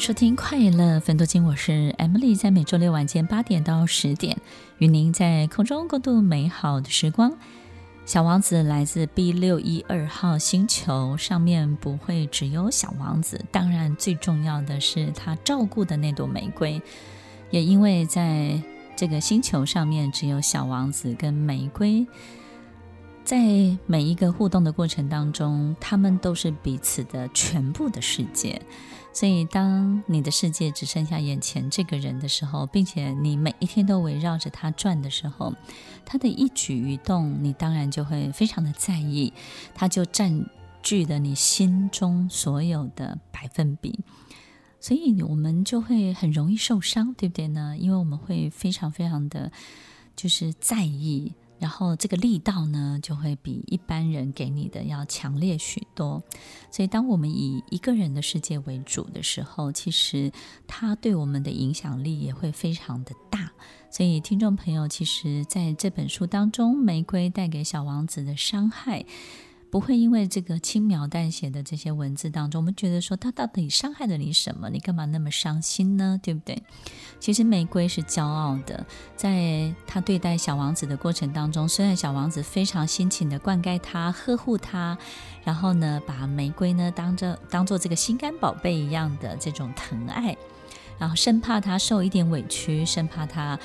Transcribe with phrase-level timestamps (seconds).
[0.00, 4.38] 收听快乐分多金，我是 Emily，在每周六晚间八点到十点，
[4.78, 7.36] 与您在空中共度美好的时光。
[8.06, 16.80] 小王子来自 B 六一二号星球，上面不会只有小王子，当然最重要的是他照顾的那朵玫瑰。
[17.50, 18.58] 也因为在
[18.96, 22.06] 这个星球上面只有小王子跟玫瑰，
[23.30, 23.38] 在
[23.86, 28.60] 每一个互动的过程当中，他们都是彼此的全部的世界。
[29.12, 35.54] 所以，当你的世界只剩下眼前这个人的时候，并且你每一天都围绕着他转的时候，
[36.04, 39.32] 他的一举一动，你当然就会非常的在意，
[39.76, 40.44] 他就占
[40.82, 44.00] 据了你心中所有的百分比，
[44.80, 47.76] 所以我们就会很容易受伤，对不对呢？
[47.78, 49.52] 因为我们会非常非常的
[50.16, 51.34] 就是在意。
[51.60, 56.22] 然后这个力道呢，就会比一般人给你的要强烈许多。
[56.70, 60.32] 所以，当我们以一个人的世界为主的时候，其实
[60.66, 63.52] 它对我们的影响力也会非常的大。
[63.90, 69.04] 所以，听众朋友，其实在这本书当中，玫瑰带给小王子的伤害。
[69.70, 74.68] 不会因为这个轻描淡写的这些文字当中，我们觉得说他到底伤害了你什么？
[74.68, 76.18] 你干嘛那么伤心呢？
[76.22, 76.60] 对不对？
[77.20, 78.84] 其实玫瑰是骄傲的，
[79.16, 84.98] 在他对待小王子的过程当中，虽然小王子非常辛勤的灌溉他、呵护他，
[85.44, 90.36] 然后呢，把玫瑰呢当着当做这个心肝宝贝一样的这种疼爱，
[90.98, 93.56] 然后生怕他受一点委屈，生怕他。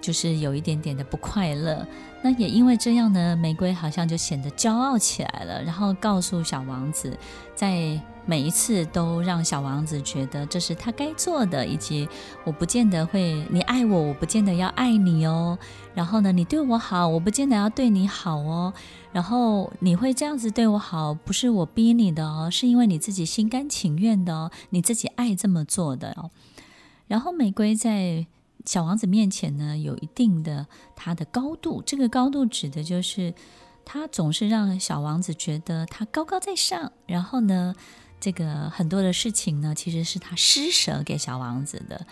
[0.00, 1.86] 就是有一点点的不快乐，
[2.22, 7.16] 那也因为这样呢，玫瑰好像就显得骄傲起来了，然后告诉小王子，
[7.54, 12.08] 在每一次都让小王子觉得这是他该做的，以及
[12.44, 15.58] 我不见得会你爱我，我不见得要爱你哦。
[15.94, 18.72] 然后呢，你对我好，我不见得要对你好哦。
[19.12, 26.30] 然后你会这样子对我好，不是我逼你的哦，是因为你自己心甘情愿的哦，你自己爱这么做的哦。
[27.08, 28.26] 然后玫瑰在。
[28.66, 33.32] 小王子面前呢，有一定的他的高度，这个高度指的就是
[33.84, 36.92] 他总是让小王子觉得他高高在上。
[37.06, 37.74] 然后呢，
[38.20, 42.06] 这个很多的事情呢，其实是他施舍给小王子的。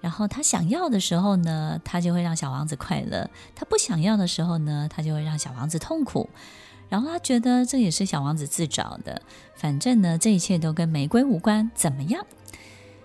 [0.00, 6.28] 然后他想要的时候呢，他就会让小王子快乐；他不想要的时候呢，他就会让小王子痛苦。
[6.88, 9.22] 然后他觉得这也是小王子自找的，
[9.54, 11.70] 反正呢，这一切都跟玫瑰无关。
[11.74, 12.26] 怎么样？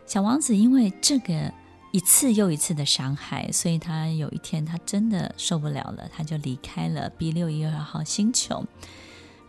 [0.06, 1.54] 小王子因为这个。
[1.92, 8.66] 一次又一次的伤害，所以他有一天他真的受不了了，他就离开了 B 六一二号星球，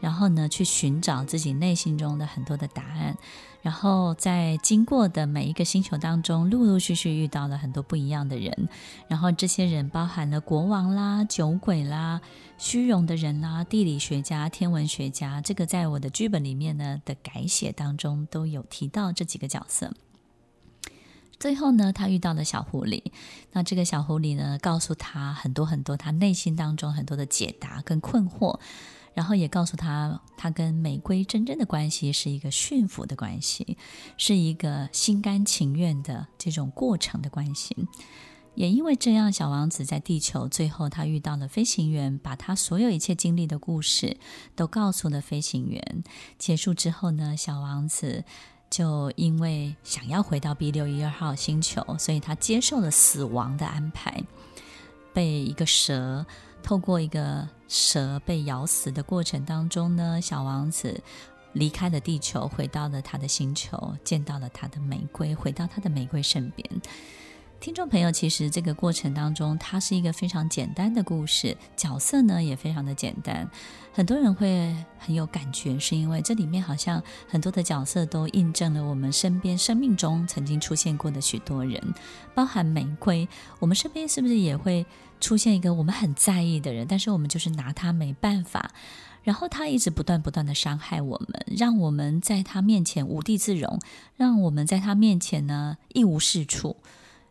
[0.01, 3.17] 然后呢，去寻找自己内心中的很多的答案。
[3.61, 8.69] 然后在经过的每一个星球当中，陆陆续续遇到了很多不一样的人，
[9.09, 12.21] 然后这些人包含了国王啦、酒鬼啦、
[12.57, 15.41] 虚荣的人啦、地理学家、天文学家。
[15.41, 19.93] 这个在我的剧本里面呢的改写当中都有提到这几个角色。
[21.39, 23.03] 最后呢，他遇到了小狐狸。
[23.53, 28.59] 那这个小狐狸呢，告诉他很多很多他内心当中很多的解答跟困惑，
[29.15, 33.79] 然后也告诉他，他跟玫瑰真正的关系是一个驯服的关系，
[34.17, 37.77] 是一个心甘情愿的这种过程的关系。
[38.57, 44.17] 也因为这样，小王子在地球最后他遇到了飞行员，把他所有一切经历的故事
[44.57, 46.03] 都告诉了飞行员。
[46.37, 48.25] 结束之后呢，小王子。
[48.79, 54.23] 就因为想要回到 B 六一二号星球，所以他接受了死亡的安排，
[55.13, 56.25] 被一个蛇
[56.63, 61.03] 透过一个蛇被咬死的过程当中呢，小王子
[61.55, 66.65] 离开了地球，回到了他的星球，见到了他的玫瑰，回到他的玫瑰身边。
[67.61, 73.51] 听众朋友，其实这个过程当中，它是一个非常简单的故事，角色呢也非常的简单。
[73.93, 81.83] 很多人会很有感觉，是因为这里面好像很多的角色都印证了我们身边生命中曾经出现过的许多人，
[82.33, 83.29] 包含玫瑰。
[83.59, 84.87] 我们身边是不是也会
[85.21, 88.71] 出现一个我们很在意的人，但是我们就是拿他没办法，
[89.25, 93.81] 然后他一直不断不断的伤害我们，让我们在他面前无地自容，
[94.15, 96.77] 让我们在他面前呢一无是处。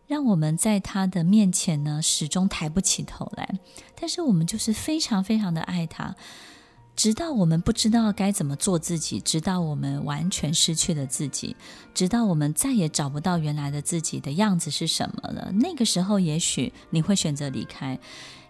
[0.08, 3.60] 让我们在他的面前呢，始终抬不起头来。
[4.00, 6.16] 但是我们就是非常非常的爱他，
[6.98, 11.56] 直到我们不知道该怎么做自己，直到我们完全失去了自己，
[11.94, 15.52] 直到我们再也找不到原来的自己的样子是什么了。
[15.54, 18.00] 那个时候，也许你会选择离开。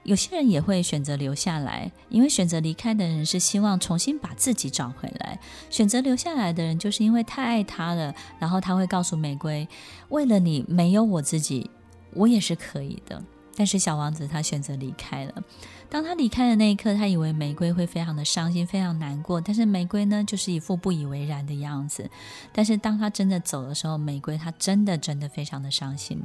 [0.03, 5.38] 有些人也会选择留下来，因为选择离开的人是希望重新把自己找回来；
[5.69, 9.67] 选择留下来的人就是因为太爱他了，然后他会告诉玫瑰
[10.07, 11.69] ：“为了你，没有我自己，
[12.13, 13.21] 我也是可以的。”
[13.57, 15.44] 但是小王子他选择离开了。
[15.89, 19.42] 当他离开的那一刻，他以为玫瑰会非常的伤心，非常难过。
[19.42, 22.07] 但是玫瑰呢，就是一副不以为然的样子。
[22.54, 26.21] 但是当他真的走的时候，玫瑰他真的真的非常的伤心。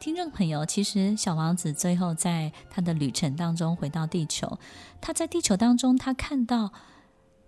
[0.00, 4.58] 听众朋友，其实小王子最后在他的旅程当中回到地球，
[5.00, 6.72] 他在地球当中，他看到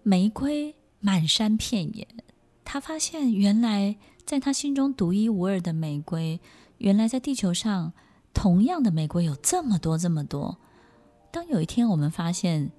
[0.03, 2.07] 玫瑰满山遍野，
[2.65, 6.39] 他发现原来在他心中独一无二的玫瑰，
[6.79, 7.95] 原来在地球上
[8.37, 10.59] 同样的玫瑰有这么多这么多。
[11.31, 12.71] 当有一天我们发现，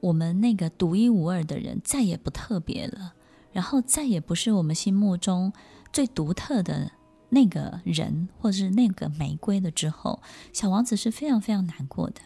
[0.00, 3.14] 我们那个独一无二的人再也不特别了，
[3.52, 5.52] 然后再也不是我们心目中
[5.92, 6.90] 最独特的
[7.28, 10.20] 那个人，或者是那个玫瑰了之后，
[10.52, 12.20] 小王子是非常非常难过的。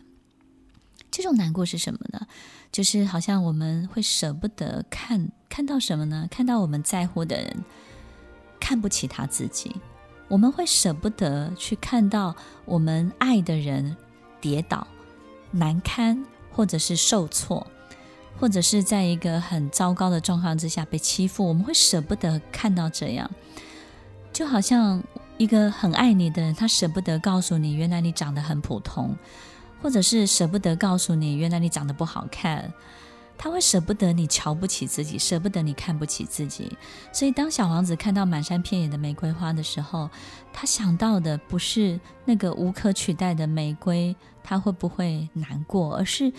[1.11, 2.27] 这种难过是什么呢？
[2.73, 6.27] 就是好像我们会舍不得看，看到什么呢？
[6.31, 7.65] 看到我们在乎的人
[8.59, 9.77] 看不起他自己，
[10.29, 13.97] 我们会舍不得去看到我们爱的人
[14.41, 14.87] 跌倒。
[15.51, 17.67] 难堪，或者是受挫，
[18.39, 23.31] 或者是在一个很糟糕的状况之下被欺负，我们会舍不得看到这样，
[24.31, 25.03] 就好像
[25.39, 29.17] 一个很爱你的人，他舍不得告诉你，原来你长得很普通，
[29.81, 32.71] 或者是舍不得告诉你，原来你长得不好看。
[33.39, 36.77] 他会舍不得你瞧不起自己，舍不得你看不起自己。
[37.13, 40.11] 所以，当小王子看到满山遍野的玫瑰花的时候，
[40.53, 45.97] 他想到的不是那个无可取代的玫瑰，他会不会难过？
[45.97, 46.33] 而是，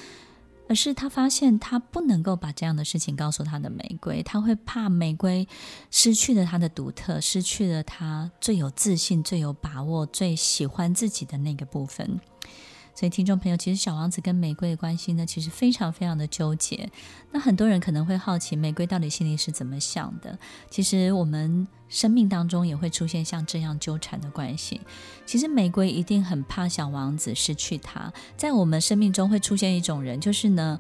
[0.68, 5.48] 而是他发现他不能够把这样的事情告诉他的玫瑰，他会怕玫瑰
[5.90, 12.20] 失去了他的独特，失去了他最有自信、最有把握、最喜欢自己的那个部分。
[13.00, 16.90] 所以，听众朋友，其实小王子跟玫瑰的关系呢，其实非常非常的纠结。
[17.32, 20.38] 那很多人可能会好奇，玫瑰到底心里是怎么想的？
[20.70, 24.82] 其实，我们生命当中也会出现像这样纠缠的关系。
[25.26, 28.12] 其实，玫瑰一定很怕小王子失去他。
[28.36, 30.78] 在我们生命中会出现一种人，就是呢，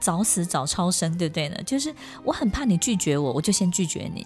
[0.00, 1.62] 早死早超生，对不对呢？
[1.66, 1.94] 就是
[2.24, 4.22] 我很怕你拒绝我，我就先拒绝你；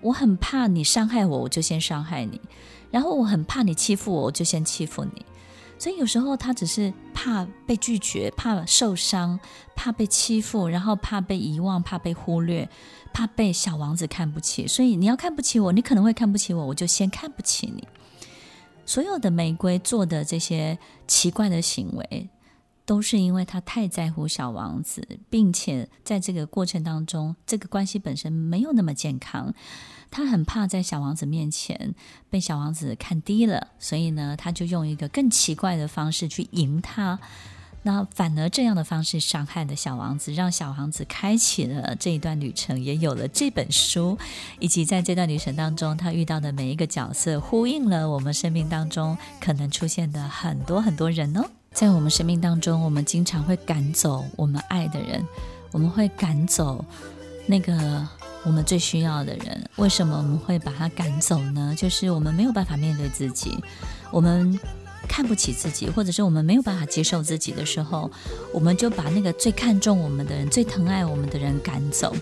[0.00, 2.38] 我很怕你伤害我，我就先伤害你；
[2.92, 5.26] 然后我很怕你欺负我，我就先欺负你。
[5.78, 9.38] 所以有时候他只是怕被拒绝，怕受伤，
[9.76, 12.68] 怕被欺负，然后怕被遗忘，怕被忽略，
[13.12, 14.66] 怕被小王子看不起。
[14.66, 17.86] 所以你要看不起我，你可能会看不起我，我就先看不起你。
[18.84, 22.28] 所有的玫瑰做的这些奇怪的行为，
[22.88, 29.52] 都是因为他太在乎小王子，并且在这个过程当中，这个关系本身没有那么健康。
[30.10, 31.94] 他很怕在小王子面前
[32.30, 37.18] 被小王子看低了，所以呢，他就用一个更奇怪的方式去赢他。
[37.82, 44.16] 那反而这样的方式伤害了小王子，让小王子开启了这一段旅程，也有了这本书，
[44.60, 51.44] 以及在这段旅程当中他遇到的每一个角色，呼应了我们生命当中可能出现的很多很多人哦。
[51.72, 55.24] 在我们生命当中，我们经常会赶走我们爱的人，
[55.72, 56.84] 我们会赶走
[57.46, 58.06] 那个。
[58.44, 61.74] 我们最需要的人，为什么我们会把他赶走呢？
[61.76, 63.58] 就是我们没有办法面对自己，
[64.12, 64.58] 我们
[65.08, 68.10] 看不起自己，或者是我们没有办法接受自己的时候，
[68.54, 72.14] 我们就把那个最看重我们的人、最疼爱我们的人赶走。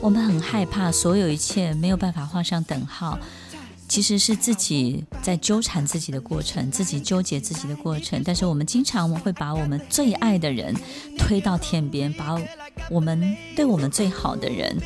[0.00, 3.18] 我们很害怕，所有一切没有办法画上等号，
[3.88, 8.22] 其实是自己在纠缠自己的过程，自己纠结自己的过程。
[8.24, 10.74] 但是我们经常我们会把我们最爱的人
[11.16, 12.36] 推到天边，把
[12.90, 14.76] 我们对我们最好的人。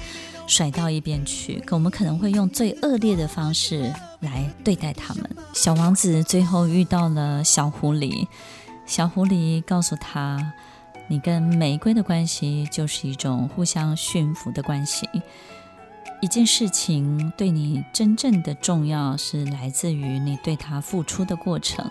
[0.44, 5.30] 甩到一边去，可我们可能会用最恶劣的方式来对待他们。
[5.54, 8.26] 小王子最后遇到了小狐狸，
[8.84, 10.52] 小狐狸告诉他
[11.08, 15.08] ：“你跟玫瑰的关系就是一种互相驯服的关系。
[16.22, 21.84] 一件事情对你真正的重要，是来自于你对它付出的过程。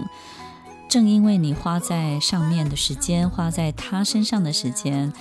[0.89, 5.13] 正因为你花在上面的时间，花在他身上的时间。”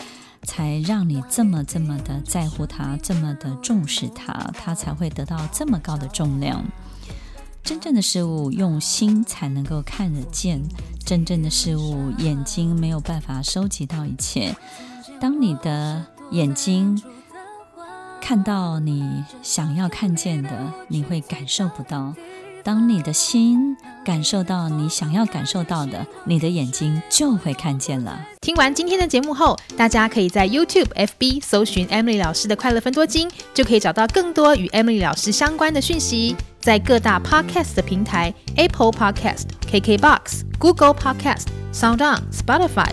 [0.42, 6.64] 才让你这么这么的在乎他，这么的重视他，他才会得到这么高的重量。
[7.62, 10.62] 真正的事物用心才能够看得见，
[11.04, 14.56] 真正的事物眼睛没有办法收集到一切。
[15.20, 16.98] 当你的眼睛
[18.20, 20.50] 看到你想要看见的，
[20.88, 22.14] 你会感受不到。
[22.62, 23.74] 当你的心
[24.04, 28.20] 感受到你想要感受到的，你的眼睛就会看见了。
[28.42, 36.36] 听完今天的节目后，大家可以在 YouTube、FB 搜寻 Emily 老师的快乐分多金，就可以找到更多与 Emily 老师相关的讯息。
[36.60, 42.92] 在各大 Podcast 的平台，Apple Podcast、KKBox、Google Podcast、SoundOn、Spotify、